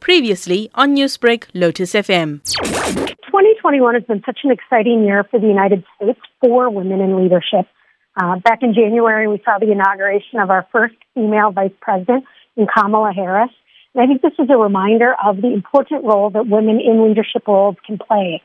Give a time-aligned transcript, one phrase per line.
[0.00, 2.42] Previously on Newsbreak, Lotus FM.
[2.44, 7.66] 2021 has been such an exciting year for the United States for women in leadership.
[8.20, 12.24] Uh, back in January, we saw the inauguration of our first female vice president
[12.56, 13.50] in Kamala Harris.
[13.94, 17.46] And I think this is a reminder of the important role that women in leadership
[17.46, 18.42] roles can play.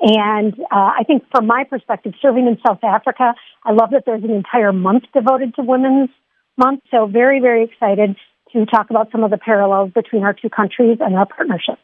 [0.00, 4.24] And uh, I think from my perspective, serving in South Africa, I love that there's
[4.24, 6.10] an entire month devoted to Women's
[6.58, 6.82] Month.
[6.90, 8.16] So very, very excited
[8.64, 11.82] to talk about some of the parallels between our two countries and our partnerships.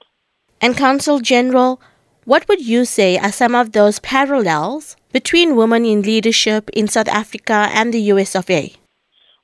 [0.60, 1.80] And Consul General,
[2.24, 7.08] what would you say are some of those parallels between women in leadership in South
[7.08, 8.72] Africa and the US of A?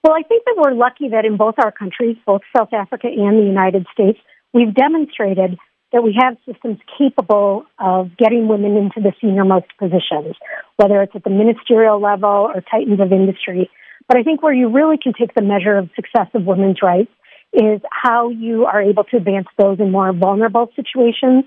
[0.05, 3.37] Well, I think that we're lucky that in both our countries, both South Africa and
[3.37, 4.19] the United States,
[4.55, 5.59] we've demonstrated
[5.92, 10.37] that we have systems capable of getting women into the senior most positions,
[10.77, 13.69] whether it's at the ministerial level or titans of industry.
[14.06, 17.11] But I think where you really can take the measure of success of women's rights
[17.52, 21.45] is how you are able to advance those in more vulnerable situations.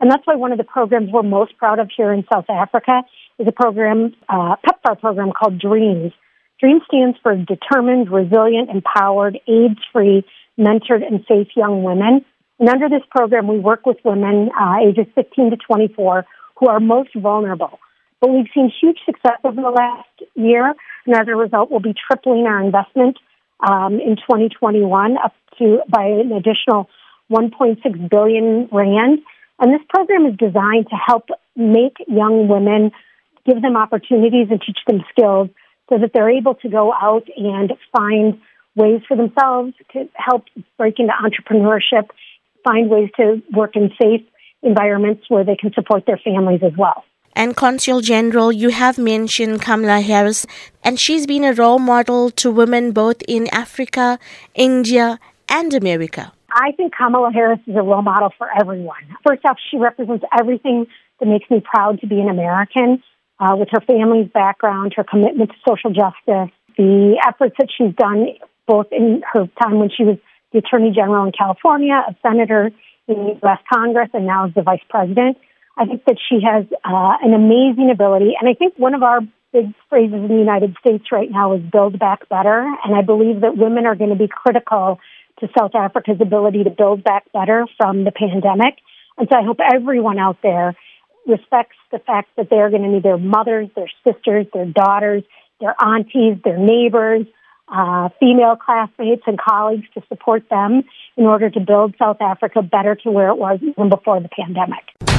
[0.00, 3.02] And that's why one of the programs we're most proud of here in South Africa
[3.38, 6.12] is a program, uh, PEPFAR program called DREAMS.
[6.60, 10.24] DREAMS stands for Determined, Resilient, Empowered, AIDS-Free,
[10.58, 12.24] Mentored, and Safe Young Women.
[12.58, 16.24] And under this program, we work with women uh, ages 15 to 24
[16.56, 17.78] who are most vulnerable.
[18.20, 20.74] But we've seen huge success over the last year
[21.06, 23.18] and as a result, we'll be tripling our investment
[23.66, 26.88] um, in 2021 up to by an additional
[27.30, 29.20] 1.6 billion rand.
[29.60, 32.90] And this program is designed to help make young women,
[33.46, 35.48] give them opportunities and teach them skills
[35.88, 38.40] so that they're able to go out and find
[38.74, 40.44] ways for themselves to help
[40.76, 42.08] break into entrepreneurship,
[42.64, 44.22] find ways to work in safe
[44.62, 47.04] environments where they can support their families as well.
[47.36, 50.46] And Consul General, you have mentioned Kamala Harris,
[50.82, 54.18] and she's been a role model to women both in Africa,
[54.54, 55.18] India,
[55.48, 56.32] and America.
[56.52, 59.02] I think Kamala Harris is a role model for everyone.
[59.26, 60.86] First off, she represents everything
[61.18, 63.02] that makes me proud to be an American,
[63.40, 68.28] uh, with her family's background, her commitment to social justice, the efforts that she's done
[68.66, 70.16] both in her time when she was
[70.52, 72.70] the Attorney General in California, a senator
[73.08, 73.58] in the U.S.
[73.72, 75.36] Congress, and now as the Vice President.
[75.76, 78.34] I think that she has uh, an amazing ability.
[78.38, 79.20] And I think one of our
[79.52, 82.60] big phrases in the United States right now is build back better.
[82.84, 84.98] And I believe that women are going to be critical
[85.40, 88.78] to South Africa's ability to build back better from the pandemic.
[89.18, 90.76] And so I hope everyone out there
[91.26, 95.22] respects the fact that they're going to need their mothers, their sisters, their daughters,
[95.60, 97.26] their aunties, their neighbors,
[97.68, 100.82] uh, female classmates and colleagues to support them
[101.16, 104.84] in order to build South Africa better to where it was even before the pandemic.